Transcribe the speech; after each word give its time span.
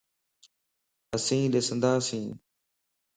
اسين 1.15 1.43
ڏسنداسين 1.53 2.27